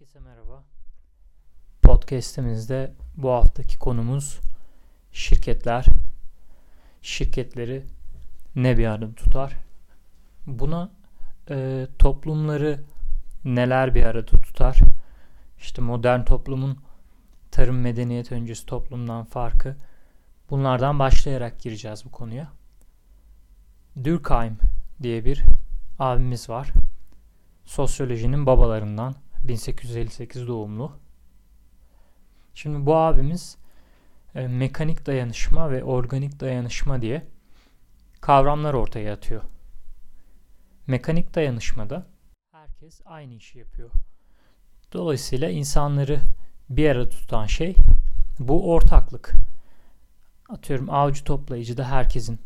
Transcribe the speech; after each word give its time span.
Herkese 0.00 0.20
merhaba. 0.20 0.64
Podcast'imizde 1.82 2.94
bu 3.16 3.30
haftaki 3.30 3.78
konumuz 3.78 4.40
şirketler. 5.12 5.86
Şirketleri 7.02 7.84
ne 8.56 8.78
bir 8.78 8.86
arada 8.86 9.14
tutar? 9.14 9.56
Buna 10.46 10.90
e, 11.50 11.86
toplumları 11.98 12.80
neler 13.44 13.94
bir 13.94 14.04
arada 14.04 14.26
tutar? 14.26 14.78
İşte 15.58 15.82
modern 15.82 16.24
toplumun 16.24 16.78
tarım 17.50 17.80
medeniyet 17.80 18.32
öncesi 18.32 18.66
toplumdan 18.66 19.24
farkı. 19.24 19.76
Bunlardan 20.50 20.98
başlayarak 20.98 21.60
gireceğiz 21.60 22.04
bu 22.04 22.10
konuya. 22.10 22.52
Durkheim 24.04 24.58
diye 25.02 25.24
bir 25.24 25.42
abimiz 25.98 26.48
var. 26.48 26.68
Sosyolojinin 27.64 28.46
babalarından 28.46 29.14
1858 29.44 30.48
doğumlu. 30.48 30.92
Şimdi 32.54 32.86
bu 32.86 32.96
abimiz 32.96 33.56
e, 34.34 34.46
mekanik 34.46 35.06
dayanışma 35.06 35.70
ve 35.70 35.84
organik 35.84 36.40
dayanışma 36.40 37.02
diye 37.02 37.26
kavramlar 38.20 38.74
ortaya 38.74 39.14
atıyor. 39.14 39.42
Mekanik 40.86 41.34
dayanışmada 41.34 42.06
herkes 42.52 43.00
aynı 43.04 43.34
işi 43.34 43.58
yapıyor. 43.58 43.90
Dolayısıyla 44.92 45.50
insanları 45.50 46.20
bir 46.70 46.90
arada 46.90 47.08
tutan 47.08 47.46
şey 47.46 47.74
bu 48.38 48.72
ortaklık. 48.72 49.32
Atıyorum 50.48 50.90
avcı 50.90 51.24
toplayıcı 51.24 51.76
da 51.76 51.84
herkesin 51.84 52.40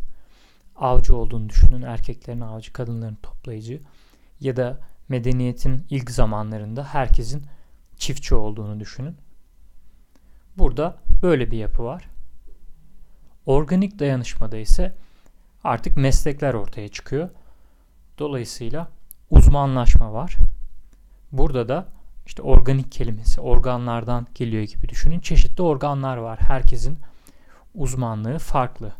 avcı 0.77 1.17
olduğunu 1.17 1.49
düşünün. 1.49 1.83
Erkeklerin 1.83 2.41
avcı, 2.41 2.73
kadınların 2.73 3.19
toplayıcı. 3.23 3.83
Ya 4.41 4.57
da 4.57 4.81
medeniyetin 5.09 5.87
ilk 5.91 6.11
zamanlarında 6.11 6.85
herkesin 6.85 7.43
çiftçi 7.97 8.35
olduğunu 8.35 8.81
düşünün. 8.81 9.17
Burada 10.59 10.97
böyle 11.23 11.51
bir 11.51 11.59
yapı 11.59 11.85
var. 11.85 12.09
Organik 13.47 13.99
dayanışmada 13.99 14.57
ise 14.57 14.95
artık 15.65 15.97
meslekler 15.97 16.55
ortaya 16.55 16.89
çıkıyor. 16.89 17.29
Dolayısıyla 18.19 18.89
uzmanlaşma 19.31 20.13
var. 20.13 20.37
Burada 21.33 21.69
da 21.69 21.87
işte 22.27 22.43
organik 22.43 22.93
kelimesi 22.93 23.41
organlardan 23.41 24.27
geliyor 24.35 24.63
gibi 24.63 24.89
düşünün. 24.89 25.21
Çeşitli 25.21 25.63
organlar 25.63 26.17
var. 26.17 26.39
Herkesin 26.41 26.99
uzmanlığı 27.75 28.39
farklı. 28.39 28.93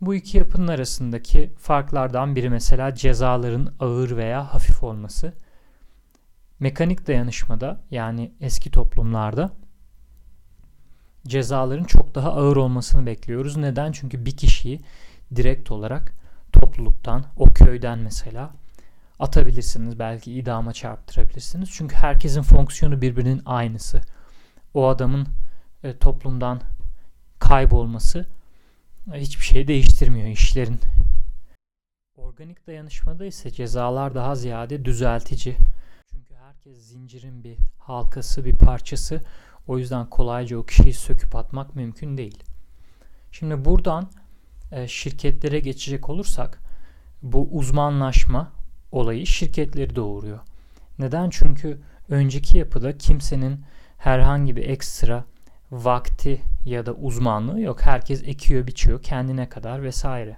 Bu 0.00 0.14
iki 0.14 0.38
yapının 0.38 0.68
arasındaki 0.68 1.52
farklardan 1.58 2.36
biri 2.36 2.50
mesela 2.50 2.94
cezaların 2.94 3.74
ağır 3.80 4.16
veya 4.16 4.54
hafif 4.54 4.82
olması. 4.82 5.32
Mekanik 6.60 7.06
dayanışmada 7.06 7.80
yani 7.90 8.32
eski 8.40 8.70
toplumlarda 8.70 9.50
cezaların 11.26 11.84
çok 11.84 12.14
daha 12.14 12.32
ağır 12.32 12.56
olmasını 12.56 13.06
bekliyoruz. 13.06 13.56
Neden? 13.56 13.92
Çünkü 13.92 14.26
bir 14.26 14.36
kişiyi 14.36 14.80
direkt 15.36 15.70
olarak 15.70 16.12
topluluktan, 16.52 17.24
o 17.36 17.44
köyden 17.44 17.98
mesela 17.98 18.50
atabilirsiniz. 19.18 19.98
Belki 19.98 20.32
idama 20.32 20.72
çarptırabilirsiniz. 20.72 21.70
Çünkü 21.72 21.96
herkesin 21.96 22.42
fonksiyonu 22.42 23.02
birbirinin 23.02 23.42
aynısı. 23.46 24.00
O 24.74 24.88
adamın 24.88 25.26
e, 25.84 25.96
toplumdan 25.96 26.60
kaybolması 27.38 28.26
hiçbir 29.16 29.44
şey 29.44 29.68
değiştirmiyor 29.68 30.28
işlerin. 30.28 30.80
Organik 32.16 32.66
dayanışmada 32.66 33.24
ise 33.24 33.50
cezalar 33.50 34.14
daha 34.14 34.34
ziyade 34.34 34.84
düzeltici. 34.84 35.56
Çünkü 36.10 36.34
herkes 36.34 36.78
zincirin 36.78 37.44
bir 37.44 37.56
halkası, 37.78 38.44
bir 38.44 38.52
parçası. 38.52 39.20
O 39.66 39.78
yüzden 39.78 40.06
kolayca 40.06 40.58
o 40.58 40.66
kişiyi 40.66 40.94
söküp 40.94 41.36
atmak 41.36 41.76
mümkün 41.76 42.16
değil. 42.16 42.42
Şimdi 43.32 43.64
buradan 43.64 44.10
e, 44.72 44.88
şirketlere 44.88 45.60
geçecek 45.60 46.08
olursak 46.08 46.58
bu 47.22 47.48
uzmanlaşma 47.52 48.52
olayı 48.92 49.26
şirketleri 49.26 49.96
doğuruyor. 49.96 50.38
Neden? 50.98 51.30
Çünkü 51.30 51.80
önceki 52.08 52.58
yapıda 52.58 52.98
kimsenin 52.98 53.64
herhangi 53.98 54.56
bir 54.56 54.68
ekstra 54.68 55.24
vakti 55.72 56.40
ya 56.64 56.86
da 56.86 56.92
uzmanlığı 56.92 57.60
yok. 57.60 57.82
Herkes 57.82 58.22
ekiyor, 58.22 58.66
biçiyor 58.66 59.02
kendine 59.02 59.48
kadar 59.48 59.82
vesaire. 59.82 60.36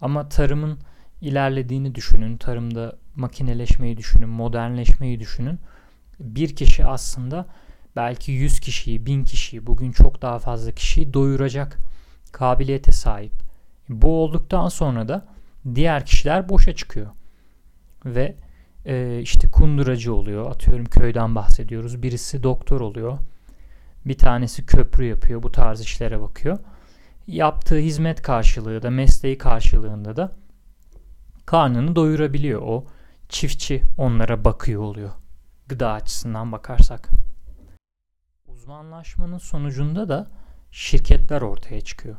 Ama 0.00 0.28
tarımın 0.28 0.78
ilerlediğini 1.20 1.94
düşünün. 1.94 2.36
Tarımda 2.36 2.96
makineleşmeyi 3.16 3.96
düşünün, 3.96 4.28
modernleşmeyi 4.28 5.20
düşünün. 5.20 5.58
Bir 6.20 6.56
kişi 6.56 6.86
aslında 6.86 7.46
belki 7.96 8.32
100 8.32 8.60
kişiyi, 8.60 9.06
1000 9.06 9.24
kişiyi, 9.24 9.66
bugün 9.66 9.92
çok 9.92 10.22
daha 10.22 10.38
fazla 10.38 10.72
kişiyi 10.72 11.14
doyuracak 11.14 11.78
kabiliyete 12.32 12.92
sahip. 12.92 13.32
Bu 13.88 14.22
olduktan 14.22 14.68
sonra 14.68 15.08
da 15.08 15.26
diğer 15.74 16.06
kişiler 16.06 16.48
boşa 16.48 16.74
çıkıyor. 16.74 17.06
Ve 18.04 18.34
e, 18.86 19.20
işte 19.22 19.48
kunduracı 19.48 20.14
oluyor. 20.14 20.50
Atıyorum 20.50 20.84
köyden 20.84 21.34
bahsediyoruz. 21.34 22.02
Birisi 22.02 22.42
doktor 22.42 22.80
oluyor. 22.80 23.18
Bir 24.06 24.18
tanesi 24.18 24.66
köprü 24.66 25.04
yapıyor. 25.04 25.42
Bu 25.42 25.52
tarz 25.52 25.80
işlere 25.80 26.20
bakıyor. 26.20 26.58
Yaptığı 27.26 27.78
hizmet 27.78 28.22
karşılığı 28.22 28.82
da 28.82 28.90
mesleği 28.90 29.38
karşılığında 29.38 30.16
da 30.16 30.32
karnını 31.46 31.96
doyurabiliyor. 31.96 32.62
O 32.62 32.84
çiftçi 33.28 33.82
onlara 33.98 34.44
bakıyor 34.44 34.82
oluyor. 34.82 35.10
Gıda 35.68 35.92
açısından 35.92 36.52
bakarsak. 36.52 37.08
Uzmanlaşmanın 38.46 39.38
sonucunda 39.38 40.08
da 40.08 40.30
şirketler 40.70 41.42
ortaya 41.42 41.80
çıkıyor. 41.80 42.16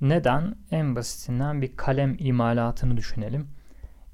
Neden? 0.00 0.56
En 0.70 0.96
basitinden 0.96 1.62
bir 1.62 1.76
kalem 1.76 2.16
imalatını 2.18 2.96
düşünelim. 2.96 3.48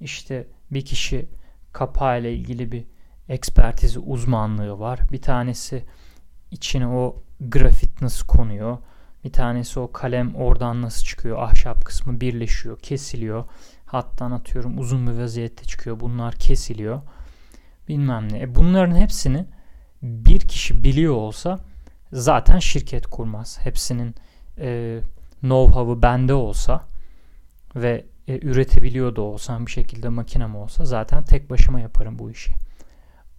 İşte 0.01 0.47
bir 0.71 0.85
kişi 0.85 1.29
kapağı 1.73 2.21
ile 2.21 2.35
ilgili 2.35 2.73
bir 2.73 2.85
ekspertizi 3.29 3.99
uzmanlığı 3.99 4.79
var. 4.79 5.01
Bir 5.13 5.23
tanesi 5.23 5.85
içine 6.51 6.87
o 6.87 7.23
grafit 7.41 8.03
nasıl 8.03 8.27
konuyor. 8.27 8.79
Bir 9.25 9.33
tanesi 9.33 9.81
o 9.81 9.93
kalem 9.93 10.35
oradan 10.35 10.83
nasıl 10.83 11.05
çıkıyor. 11.05 11.39
Ahşap 11.39 11.85
kısmı 11.85 12.21
birleşiyor, 12.21 12.79
kesiliyor. 12.79 13.45
Hattan 13.87 14.31
atıyorum 14.31 14.79
uzun 14.79 15.07
bir 15.07 15.13
vaziyette 15.13 15.65
çıkıyor. 15.65 16.01
Bunlar 16.01 16.35
kesiliyor. 16.35 17.01
Bilmem 17.89 18.33
ne. 18.33 18.41
E 18.41 18.55
bunların 18.55 18.97
hepsini 18.97 19.47
bir 20.03 20.41
kişi 20.41 20.85
biliyor 20.85 21.15
olsa 21.15 21.59
zaten 22.13 22.59
şirket 22.59 23.07
kurmaz. 23.07 23.59
Hepsinin 23.63 24.15
e, 24.59 25.01
know-how'ı 25.43 26.03
bende 26.03 26.35
olsa 26.35 26.85
ve 27.77 28.07
e, 28.29 28.39
üretebiliyor 28.39 29.17
da 29.17 29.23
olsam 29.23 29.67
bir 29.67 29.71
şekilde 29.71 30.09
makinem 30.09 30.57
olsa 30.57 30.85
zaten 30.85 31.25
tek 31.25 31.51
başıma 31.51 31.81
yaparım 31.81 32.19
bu 32.19 32.31
işi. 32.31 32.53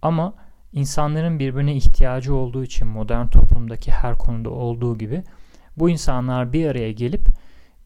Ama 0.02 0.34
insanların 0.72 1.38
birbirine 1.38 1.74
ihtiyacı 1.74 2.34
olduğu 2.34 2.64
için 2.64 2.86
modern 2.86 3.26
toplumdaki 3.26 3.90
her 3.90 4.18
konuda 4.18 4.50
olduğu 4.50 4.98
gibi 4.98 5.22
bu 5.76 5.90
insanlar 5.90 6.52
bir 6.52 6.66
araya 6.66 6.92
gelip 6.92 7.26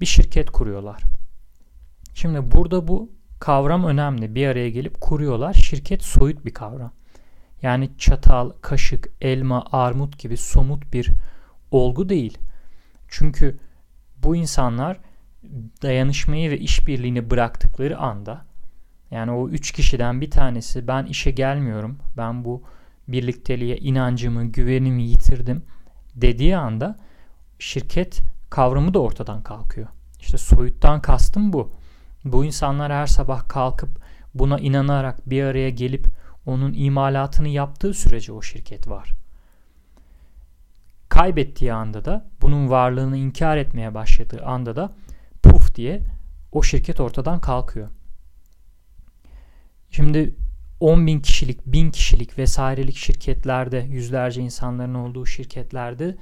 bir 0.00 0.06
şirket 0.06 0.50
kuruyorlar. 0.50 1.02
Şimdi 2.14 2.50
burada 2.50 2.88
bu 2.88 3.10
kavram 3.40 3.84
önemli. 3.84 4.34
Bir 4.34 4.46
araya 4.46 4.70
gelip 4.70 5.00
kuruyorlar. 5.00 5.54
Şirket 5.54 6.02
soyut 6.02 6.44
bir 6.44 6.54
kavram. 6.54 6.92
Yani 7.62 7.90
çatal, 7.98 8.50
kaşık, 8.60 9.08
elma, 9.20 9.64
armut 9.72 10.18
gibi 10.18 10.36
somut 10.36 10.92
bir 10.92 11.10
olgu 11.70 12.08
değil. 12.08 12.38
Çünkü 13.08 13.58
bu 14.22 14.36
insanlar 14.36 15.00
dayanışmayı 15.82 16.50
ve 16.50 16.58
işbirliğini 16.58 17.30
bıraktıkları 17.30 17.98
anda 17.98 18.44
yani 19.10 19.30
o 19.30 19.48
üç 19.48 19.72
kişiden 19.72 20.20
bir 20.20 20.30
tanesi 20.30 20.88
ben 20.88 21.06
işe 21.06 21.30
gelmiyorum, 21.30 21.98
ben 22.16 22.44
bu 22.44 22.62
birlikteliğe 23.08 23.76
inancımı, 23.76 24.44
güvenimi 24.44 25.02
yitirdim 25.02 25.62
dediği 26.14 26.56
anda 26.56 26.96
şirket 27.58 28.22
kavramı 28.50 28.94
da 28.94 28.98
ortadan 28.98 29.42
kalkıyor. 29.42 29.88
İşte 30.20 30.38
soyuttan 30.38 31.02
kastım 31.02 31.52
bu. 31.52 31.72
Bu 32.24 32.44
insanlar 32.44 32.92
her 32.92 33.06
sabah 33.06 33.48
kalkıp 33.48 33.90
buna 34.34 34.58
inanarak 34.58 35.30
bir 35.30 35.42
araya 35.42 35.70
gelip 35.70 36.06
onun 36.46 36.72
imalatını 36.72 37.48
yaptığı 37.48 37.94
sürece 37.94 38.32
o 38.32 38.42
şirket 38.42 38.88
var. 38.88 39.12
Kaybettiği 41.08 41.72
anda 41.72 42.04
da 42.04 42.26
bunun 42.42 42.70
varlığını 42.70 43.16
inkar 43.16 43.56
etmeye 43.56 43.94
başladığı 43.94 44.44
anda 44.44 44.76
da 44.76 44.92
puf 45.42 45.74
diye 45.74 46.02
o 46.52 46.62
şirket 46.62 47.00
ortadan 47.00 47.40
kalkıyor. 47.40 47.88
Şimdi 49.90 50.34
10 50.80 51.06
bin 51.06 51.20
kişilik, 51.20 51.66
bin 51.66 51.90
kişilik 51.90 52.38
vesairelik 52.38 52.96
şirketlerde, 52.96 53.78
yüzlerce 53.78 54.42
insanların 54.42 54.94
olduğu 54.94 55.26
şirketlerde 55.26 56.16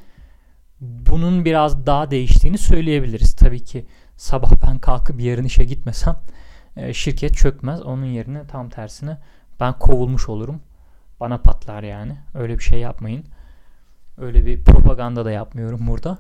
bunun 0.81 1.45
biraz 1.45 1.87
daha 1.87 2.11
değiştiğini 2.11 2.59
söyleyebiliriz. 2.59 3.35
Tabii 3.35 3.61
ki 3.61 3.87
sabah 4.17 4.53
ben 4.67 4.79
kalkıp 4.79 5.21
yarın 5.21 5.45
işe 5.45 5.65
gitmesem 5.65 6.17
e, 6.77 6.95
şirket 6.95 7.35
çökmez. 7.35 7.83
Onun 7.83 8.05
yerine 8.05 8.47
tam 8.47 8.69
tersine 8.69 9.19
ben 9.61 9.79
kovulmuş 9.79 10.29
olurum. 10.29 10.61
bana 11.21 11.39
patlar 11.39 11.83
yani. 11.83 12.17
Öyle 12.35 12.59
bir 12.59 12.63
şey 12.63 12.81
yapmayın. 12.81 13.25
Öyle 14.19 14.47
bir 14.47 14.65
propaganda 14.65 15.25
da 15.25 15.31
yapmıyorum 15.31 15.87
burada. 15.87 16.19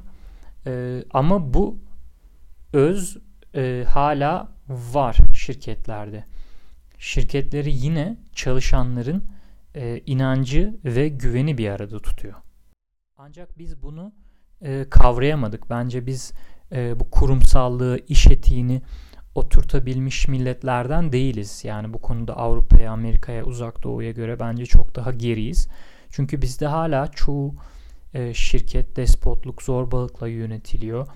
E, 0.66 1.04
ama 1.12 1.54
bu 1.54 1.78
öz 2.72 3.18
e, 3.54 3.84
hala 3.88 4.48
var 4.68 5.16
şirketlerde. 5.34 6.24
Şirketleri 6.98 7.72
yine 7.72 8.16
çalışanların 8.32 9.24
e, 9.74 10.00
inancı 10.06 10.74
ve 10.84 11.08
güveni 11.08 11.58
bir 11.58 11.68
arada 11.68 11.98
tutuyor. 11.98 12.34
Ancak 13.16 13.58
biz 13.58 13.82
bunu 13.82 14.12
e, 14.62 14.86
kavrayamadık. 14.90 15.70
Bence 15.70 16.06
biz 16.06 16.32
e, 16.72 17.00
bu 17.00 17.10
kurumsallığı, 17.10 17.98
iş 18.08 18.26
etiğini 18.26 18.82
oturtabilmiş 19.34 20.28
milletlerden 20.28 21.12
değiliz. 21.12 21.64
Yani 21.64 21.94
bu 21.94 21.98
konuda 21.98 22.36
Avrupa'ya, 22.36 22.92
Amerika'ya, 22.92 23.44
Uzak 23.44 23.82
Doğu'ya 23.82 24.10
göre 24.10 24.40
bence 24.40 24.66
çok 24.66 24.94
daha 24.94 25.12
geriyiz. 25.12 25.68
Çünkü 26.10 26.42
bizde 26.42 26.66
hala 26.66 27.06
çoğu 27.06 27.54
e, 28.14 28.34
şirket 28.34 28.96
despotluk, 28.96 29.62
zorbalıkla 29.62 30.28
yönetiliyor. 30.28 31.06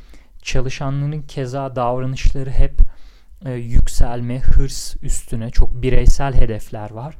Çalışanların 0.43 1.23
keza 1.23 1.77
davranışları 1.77 2.51
hep 2.51 2.81
e, 3.45 3.53
yükselme, 3.53 4.41
hırs 4.41 4.97
üstüne 5.03 5.51
çok 5.51 5.83
bireysel 5.83 6.35
hedefler 6.35 6.91
var. 6.91 7.17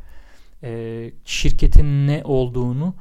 E, 0.63 1.13
şirketin 1.25 2.07
ne 2.07 2.23
olduğunu 2.25 2.95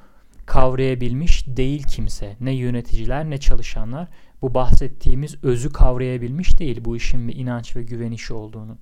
kavrayabilmiş 0.46 1.48
değil 1.48 1.84
kimse. 1.84 2.36
Ne 2.42 2.52
yöneticiler 2.52 3.30
ne 3.30 3.38
çalışanlar 3.38 4.08
bu 4.42 4.54
bahsettiğimiz 4.54 5.44
özü 5.44 5.74
kavrayabilmiş 5.74 6.60
değil 6.60 6.86
bu 6.86 6.96
işin 6.96 7.28
bir 7.28 7.36
inanç 7.36 7.76
ve 7.76 7.84
güven 7.84 8.12
işi 8.12 8.34
olduğunu. 8.34 8.78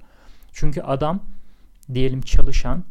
Çünkü 0.52 0.82
adam 0.82 1.24
diyelim 1.94 2.22
çalışan 2.22 2.84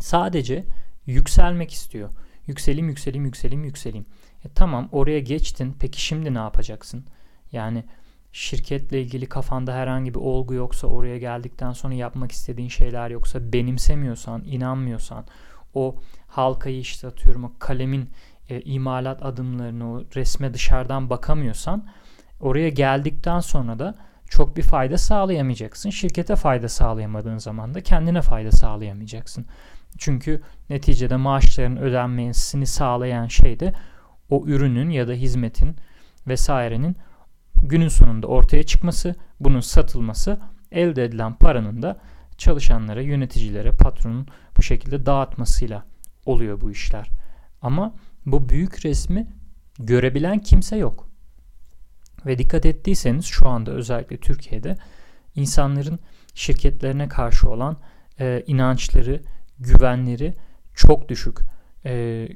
sadece 0.00 0.64
yükselmek 1.06 1.72
istiyor. 1.72 2.10
Yükselim, 2.46 2.88
yükselim, 2.88 3.24
yükselim, 3.24 3.64
yükselim. 3.64 4.06
E 4.44 4.48
tamam 4.54 4.88
oraya 4.92 5.20
geçtin. 5.20 5.76
Peki 5.80 6.02
şimdi 6.02 6.34
ne 6.34 6.38
yapacaksın? 6.38 7.04
Yani 7.52 7.84
şirketle 8.34 9.02
ilgili 9.02 9.26
kafanda 9.26 9.74
herhangi 9.74 10.14
bir 10.14 10.18
olgu 10.18 10.54
yoksa 10.54 10.86
oraya 10.86 11.18
geldikten 11.18 11.72
sonra 11.72 11.94
yapmak 11.94 12.32
istediğin 12.32 12.68
şeyler 12.68 13.10
yoksa 13.10 13.52
benimsemiyorsan, 13.52 14.44
inanmıyorsan 14.44 15.24
o 15.74 15.96
halkayı 16.26 16.78
işte 16.78 17.06
atıyorum 17.06 17.44
o 17.44 17.52
kalemin 17.58 18.10
e, 18.48 18.60
imalat 18.60 19.22
adımlarını 19.22 19.92
o 19.92 20.04
resme 20.16 20.54
dışarıdan 20.54 21.10
bakamıyorsan 21.10 21.86
oraya 22.40 22.68
geldikten 22.68 23.40
sonra 23.40 23.78
da 23.78 23.94
çok 24.28 24.56
bir 24.56 24.62
fayda 24.62 24.98
sağlayamayacaksın. 24.98 25.90
Şirkete 25.90 26.36
fayda 26.36 26.68
sağlayamadığın 26.68 27.38
zaman 27.38 27.74
da 27.74 27.80
kendine 27.80 28.22
fayda 28.22 28.50
sağlayamayacaksın. 28.50 29.46
Çünkü 29.98 30.42
neticede 30.70 31.16
maaşların 31.16 31.76
ödenmesini 31.76 32.66
sağlayan 32.66 33.26
şey 33.26 33.60
de 33.60 33.72
o 34.30 34.46
ürünün 34.46 34.90
ya 34.90 35.08
da 35.08 35.12
hizmetin 35.12 35.76
vesairenin 36.28 36.96
günün 37.68 37.88
sonunda 37.88 38.26
ortaya 38.26 38.62
çıkması, 38.62 39.14
bunun 39.40 39.60
satılması, 39.60 40.38
elde 40.72 41.04
edilen 41.04 41.34
paranın 41.34 41.82
da 41.82 42.00
çalışanlara, 42.38 43.02
yöneticilere, 43.02 43.70
patronun 43.70 44.26
bu 44.56 44.62
şekilde 44.62 45.06
dağıtmasıyla 45.06 45.84
oluyor 46.26 46.60
bu 46.60 46.70
işler. 46.70 47.08
Ama 47.62 47.94
bu 48.26 48.48
büyük 48.48 48.84
resmi 48.84 49.26
görebilen 49.78 50.38
kimse 50.38 50.76
yok. 50.76 51.08
Ve 52.26 52.38
dikkat 52.38 52.66
ettiyseniz 52.66 53.24
şu 53.24 53.48
anda 53.48 53.70
özellikle 53.70 54.16
Türkiye'de 54.16 54.76
insanların 55.34 55.98
şirketlerine 56.34 57.08
karşı 57.08 57.50
olan 57.50 57.76
e, 58.20 58.44
inançları, 58.46 59.22
güvenleri 59.58 60.34
çok 60.74 61.08
düşük. 61.08 61.38
E, 61.84 62.28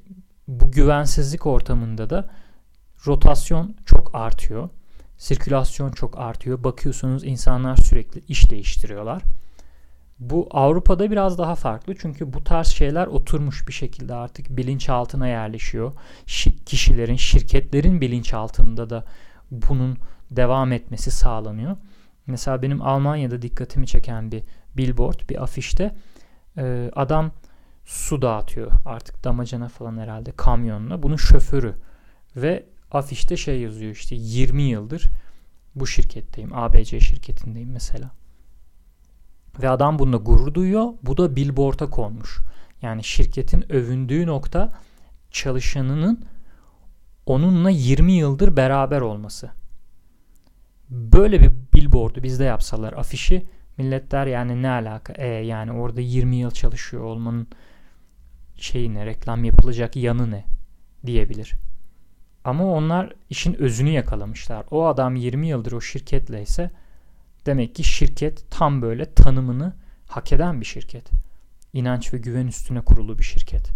bu 0.49 0.71
güvensizlik 0.71 1.47
ortamında 1.47 2.11
da 2.11 2.31
rotasyon 3.07 3.77
çok 3.87 4.15
artıyor. 4.15 4.69
Sirkülasyon 5.19 5.91
çok 5.91 6.19
artıyor. 6.19 6.65
Bakıyorsunuz 6.65 7.25
insanlar 7.25 7.77
sürekli 7.77 8.23
iş 8.29 8.51
değiştiriyorlar. 8.51 9.23
Bu 10.19 10.49
Avrupa'da 10.51 11.11
biraz 11.11 11.39
daha 11.39 11.55
farklı 11.55 11.95
çünkü 11.99 12.33
bu 12.33 12.45
tarz 12.45 12.67
şeyler 12.67 13.07
oturmuş 13.07 13.69
bir 13.69 13.73
şekilde 13.73 14.15
artık 14.15 14.57
bilinçaltına 14.57 15.29
yerleşiyor. 15.29 15.93
Şi- 16.27 16.65
kişilerin, 16.65 17.17
şirketlerin 17.17 18.01
bilinçaltında 18.01 18.91
da 18.91 19.05
bunun 19.51 19.99
devam 20.31 20.73
etmesi 20.73 21.11
sağlanıyor. 21.11 21.77
Mesela 22.27 22.63
benim 22.63 22.83
Almanya'da 22.83 23.43
dikkatimi 23.43 23.87
çeken 23.87 24.33
bir 24.33 24.43
billboard, 24.77 25.21
bir 25.31 25.43
afişte 25.43 25.95
e, 26.59 26.91
adam 26.97 27.31
su 27.85 28.23
dağıtıyor. 28.23 28.73
Artık 28.85 29.25
damacana 29.25 29.69
falan 29.69 29.99
herhalde 29.99 30.33
kamyonla. 30.37 31.03
Bunun 31.03 31.17
şoförü 31.17 31.75
ve 32.37 32.65
afişte 32.91 33.37
şey 33.37 33.61
yazıyor 33.61 33.93
işte 33.93 34.15
20 34.19 34.63
yıldır 34.63 35.09
bu 35.75 35.87
şirketteyim. 35.87 36.51
ABC 36.55 37.01
şirketindeyim 37.01 37.71
mesela. 37.71 38.11
Ve 39.63 39.69
adam 39.69 39.99
bunda 39.99 40.17
gurur 40.17 40.55
duyuyor. 40.55 40.93
Bu 41.03 41.17
da 41.17 41.37
billboard'a 41.37 41.91
konmuş. 41.91 42.39
Yani 42.83 43.05
şirketin 43.05 43.73
övündüğü 43.73 44.27
nokta 44.27 44.73
çalışanının 45.31 46.25
onunla 47.27 47.71
20 47.71 48.13
yıldır 48.13 48.57
beraber 48.57 49.01
olması. 49.01 49.51
Böyle 50.91 51.41
bir 51.41 51.51
billboard'u 51.75 52.23
bizde 52.23 52.45
yapsalar 52.45 52.93
afişi 52.93 53.47
milletler 53.79 54.27
yani 54.27 54.63
ne 54.63 54.69
alaka? 54.69 55.13
E 55.13 55.27
yani 55.27 55.73
orada 55.73 56.01
20 56.01 56.37
yıl 56.37 56.51
çalışıyor 56.51 57.03
olmanın 57.03 57.49
şeyi 58.57 58.95
ne, 58.95 59.07
reklam 59.07 59.45
yapılacak 59.45 59.97
yanı 59.97 60.31
ne 60.31 60.45
diyebilir. 61.07 61.55
Ama 62.49 62.73
onlar 62.73 63.13
işin 63.31 63.55
özünü 63.55 63.91
yakalamışlar. 63.91 64.65
O 64.71 64.87
adam 64.87 65.17
20 65.17 65.49
yıldır 65.49 65.73
o 65.73 65.81
şirketle 65.81 66.43
ise 66.43 66.71
Demek 67.49 67.75
ki 67.75 67.85
şirket 67.85 68.51
tam 68.51 68.83
böyle 68.83 69.15
tanımını 69.15 69.73
hak 70.09 70.33
eden 70.33 70.61
bir 70.61 70.67
şirket. 70.67 71.11
İnanç 71.73 72.15
ve 72.15 72.19
güven 72.19 72.47
üstüne 72.47 72.81
kurulu 72.81 73.19
bir 73.19 73.23
şirket. 73.23 73.71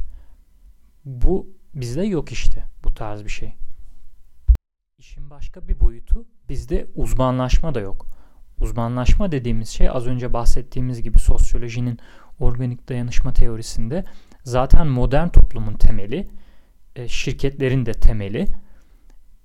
Bu 1.05 1.47
bizde 1.75 2.03
yok 2.03 2.33
işte 2.33 2.65
bu 2.85 2.95
tarz 2.95 3.25
bir 3.25 3.31
şey. 3.31 3.55
İşin 4.99 5.31
başka 5.31 5.69
bir 5.69 5.81
boyutu 5.81 6.25
bizde 6.49 6.87
uzmanlaşma 6.95 7.75
da 7.75 7.81
yok. 7.81 8.07
Uzmanlaşma 8.61 9.33
dediğimiz 9.33 9.69
şey 9.69 9.89
az 9.91 10.07
önce 10.07 10.33
bahsettiğimiz 10.33 11.03
gibi 11.03 11.19
sosyolojinin 11.19 11.99
organik 12.41 12.89
dayanışma 12.89 13.33
teorisinde 13.33 14.05
zaten 14.45 14.87
modern 14.87 15.29
toplumun 15.29 15.75
temeli, 15.75 16.29
e, 16.96 17.08
şirketlerin 17.08 17.87
de 17.87 17.93
temeli 17.93 18.46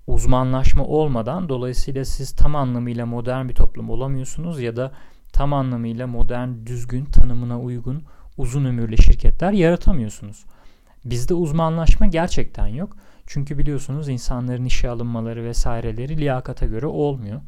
uzmanlaşma 0.08 0.86
olmadan 0.86 1.50
dolayısıyla 1.50 2.06
siz 2.06 2.32
tam 2.32 2.56
anlamıyla 2.56 3.06
modern 3.06 3.50
bir 3.50 3.56
toplum 3.56 3.90
olamıyorsunuz 3.90 4.62
ya 4.62 4.76
da 4.76 4.92
tam 5.34 5.54
anlamıyla 5.54 6.08
modern, 6.08 6.50
düzgün, 6.66 7.06
tanımına 7.06 7.60
uygun, 7.60 8.04
uzun 8.38 8.66
ömürlü 8.66 8.98
şirketler 8.98 9.52
yaratamıyorsunuz. 9.52 10.46
Bizde 11.06 11.34
uzmanlaşma 11.34 12.08
gerçekten 12.08 12.68
yok. 12.68 12.98
Çünkü 13.26 13.58
biliyorsunuz 13.58 14.10
insanların 14.10 14.66
işe 14.66 14.90
alınmaları 14.90 15.44
vesaireleri 15.44 16.18
liyakata 16.18 16.66
göre 16.66 16.86
olmuyor. 16.86 17.42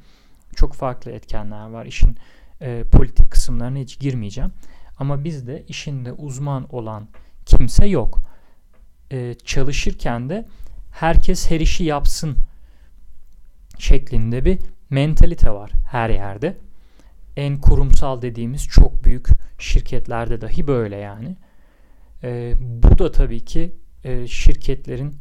Çok 0.56 0.74
farklı 0.74 1.12
etkenler 1.12 1.70
var. 1.70 1.86
İşin 1.86 2.16
e, 2.62 2.84
politik 2.84 3.32
kısımlarına 3.32 3.78
hiç 3.78 4.00
girmeyeceğim. 4.00 4.52
Ama 5.00 5.24
bizde 5.24 5.64
işinde 5.68 6.14
uzman 6.14 6.76
olan 6.76 7.08
kimse 7.46 7.86
yok. 7.88 8.20
E, 9.12 9.36
çalışırken 9.46 10.30
de 10.30 10.46
herkes 10.92 11.52
her 11.52 11.60
işi 11.60 11.84
yapsın 11.84 12.36
şeklinde 13.82 14.46
bir 14.46 14.60
mentalite 14.90 15.52
var 15.52 15.72
her 15.92 16.10
yerde. 16.10 16.58
En 17.38 17.62
kurumsal 17.62 18.22
dediğimiz 18.22 18.68
çok 18.68 19.04
büyük 19.04 19.28
şirketlerde 19.60 20.42
dahi 20.42 20.68
böyle 20.68 20.96
yani. 20.96 21.36
E, 22.24 22.54
bu 22.60 22.98
da 22.98 23.12
tabii 23.12 23.46
ki 23.46 23.76
e, 24.04 24.28
şirketlerin 24.28 25.16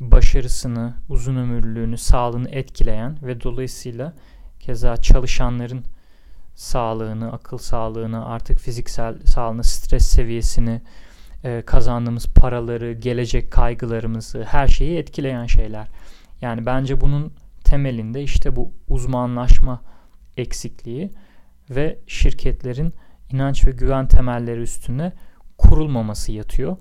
başarısını, 0.00 0.94
uzun 1.08 1.36
ömürlülüğünü, 1.36 1.98
sağlığını 1.98 2.50
etkileyen 2.50 3.18
ve 3.22 3.40
dolayısıyla 3.40 4.12
keza 4.60 4.96
çalışanların 4.96 5.84
sağlığını, 6.54 7.32
akıl 7.32 7.58
sağlığını, 7.58 8.26
artık 8.26 8.58
fiziksel 8.58 9.18
sağlığını, 9.24 9.64
stres 9.64 10.06
seviyesini, 10.06 10.80
e, 11.44 11.62
kazandığımız 11.66 12.26
paraları, 12.26 12.92
gelecek 12.92 13.50
kaygılarımızı, 13.50 14.44
her 14.44 14.68
şeyi 14.68 14.98
etkileyen 14.98 15.46
şeyler. 15.46 15.88
Yani 16.40 16.66
bence 16.66 17.00
bunun 17.00 17.32
temelinde 17.64 18.22
işte 18.22 18.56
bu 18.56 18.72
uzmanlaşma 18.88 19.82
eksikliği 20.36 21.10
ve 21.70 21.98
şirketlerin 22.06 22.94
inanç 23.32 23.66
ve 23.66 23.70
güven 23.70 24.08
temelleri 24.08 24.60
üstüne 24.60 25.12
kurulmaması 25.58 26.32
yatıyor. 26.32 26.76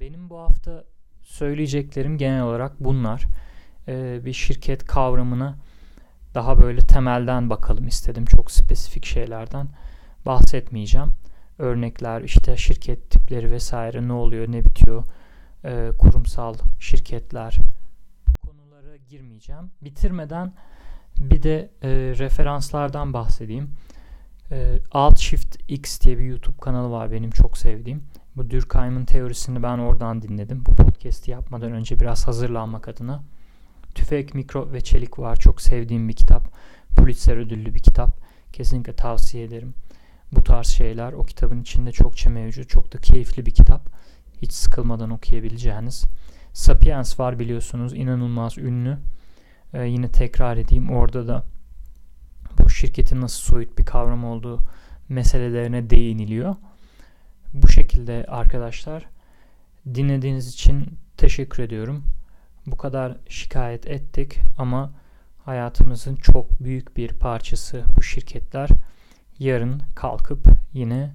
Benim 0.00 0.30
bu 0.30 0.38
hafta 0.38 0.84
söyleyeceklerim 1.22 2.18
genel 2.18 2.42
olarak 2.42 2.80
bunlar. 2.80 3.26
Ee, 3.88 4.20
bir 4.24 4.32
şirket 4.32 4.84
kavramına 4.84 5.56
daha 6.34 6.62
böyle 6.62 6.80
temelden 6.80 7.50
bakalım 7.50 7.86
istedim. 7.86 8.24
Çok 8.24 8.50
spesifik 8.50 9.06
şeylerden 9.06 9.68
bahsetmeyeceğim. 10.26 11.08
örnekler, 11.58 12.22
işte 12.22 12.56
şirket 12.56 13.10
tipleri 13.10 13.50
vesaire 13.50 14.08
ne 14.08 14.12
oluyor, 14.12 14.52
ne 14.52 14.64
bitiyor, 14.64 15.04
e, 15.64 15.90
kurumsal 15.98 16.54
şirketler 16.78 17.58
girmeyeceğim. 19.08 19.70
Bitirmeden 19.82 20.52
bir 21.20 21.42
de 21.42 21.70
e, 21.82 21.88
referanslardan 22.18 23.12
bahsedeyim. 23.12 23.70
E, 24.50 24.78
Alt 24.92 25.18
Shift 25.18 25.56
X 25.68 26.00
diye 26.00 26.18
bir 26.18 26.24
YouTube 26.24 26.56
kanalı 26.56 26.90
var 26.90 27.12
benim 27.12 27.30
çok 27.30 27.58
sevdiğim. 27.58 28.02
Bu 28.36 28.50
Durkheim'in 28.50 29.04
teorisini 29.04 29.62
ben 29.62 29.78
oradan 29.78 30.22
dinledim. 30.22 30.62
Bu 30.66 30.74
podcast'i 30.74 31.30
yapmadan 31.30 31.72
önce 31.72 32.00
biraz 32.00 32.26
hazırlanmak 32.26 32.88
adına. 32.88 33.22
Tüfek, 33.94 34.34
Mikro 34.34 34.72
ve 34.72 34.80
Çelik 34.80 35.18
var. 35.18 35.36
Çok 35.36 35.60
sevdiğim 35.60 36.08
bir 36.08 36.16
kitap. 36.16 36.42
Pulitzer 36.96 37.36
ödüllü 37.36 37.74
bir 37.74 37.82
kitap. 37.82 38.20
Kesinlikle 38.52 38.92
tavsiye 38.92 39.44
ederim. 39.44 39.74
Bu 40.32 40.44
tarz 40.44 40.66
şeyler 40.66 41.12
o 41.12 41.22
kitabın 41.22 41.60
içinde 41.62 41.92
çokça 41.92 42.30
mevcut. 42.30 42.68
Çok 42.68 42.92
da 42.92 42.98
keyifli 42.98 43.46
bir 43.46 43.50
kitap. 43.50 43.88
Hiç 44.42 44.52
sıkılmadan 44.52 45.10
okuyabileceğiniz. 45.10 46.04
Sapiens 46.58 47.20
var 47.20 47.38
biliyorsunuz. 47.38 47.94
inanılmaz 47.94 48.58
ünlü. 48.58 48.98
Ee, 49.72 49.84
yine 49.84 50.08
tekrar 50.08 50.56
edeyim. 50.56 50.90
Orada 50.90 51.28
da 51.28 51.44
bu 52.58 52.70
şirketin 52.70 53.20
nasıl 53.20 53.40
soyut 53.40 53.78
bir 53.78 53.84
kavram 53.84 54.24
olduğu 54.24 54.60
meselelerine 55.08 55.90
değiniliyor. 55.90 56.56
Bu 57.54 57.68
şekilde 57.68 58.26
arkadaşlar 58.28 59.06
dinlediğiniz 59.94 60.48
için 60.48 60.98
teşekkür 61.16 61.62
ediyorum. 61.62 62.04
Bu 62.66 62.76
kadar 62.76 63.16
şikayet 63.28 63.86
ettik 63.86 64.38
ama 64.58 64.92
hayatımızın 65.44 66.16
çok 66.16 66.60
büyük 66.60 66.96
bir 66.96 67.08
parçası 67.08 67.84
bu 67.96 68.02
şirketler. 68.02 68.68
Yarın 69.38 69.82
kalkıp 69.94 70.46
yine 70.72 71.14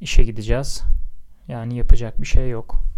işe 0.00 0.24
gideceğiz. 0.24 0.82
Yani 1.48 1.76
yapacak 1.76 2.20
bir 2.20 2.26
şey 2.26 2.50
yok. 2.50 2.89